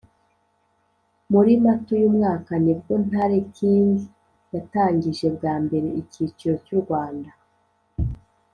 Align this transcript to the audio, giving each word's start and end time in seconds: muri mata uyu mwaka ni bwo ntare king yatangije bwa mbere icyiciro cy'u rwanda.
muri 1.31 1.51
mata 1.63 1.89
uyu 1.97 2.09
mwaka 2.17 2.53
ni 2.63 2.73
bwo 2.79 2.93
ntare 3.05 3.37
king 3.55 3.89
yatangije 4.53 5.27
bwa 5.35 5.53
mbere 5.65 5.87
icyiciro 6.01 6.53
cy'u 6.65 6.79
rwanda. 6.83 7.31